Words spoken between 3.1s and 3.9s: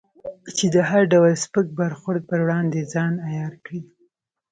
عیار کړې.